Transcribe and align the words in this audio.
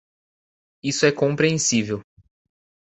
Isso 0.83 1.05
é 1.05 1.11
compreensível. 1.11 2.01